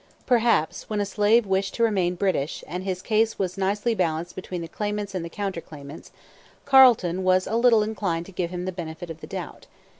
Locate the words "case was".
3.03-3.55